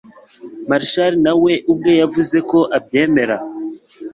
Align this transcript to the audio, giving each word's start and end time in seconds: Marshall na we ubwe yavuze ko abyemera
Marshall 0.69 1.13
na 1.25 1.33
we 1.43 1.53
ubwe 1.71 1.91
yavuze 2.01 2.37
ko 2.49 2.59
abyemera 2.77 3.37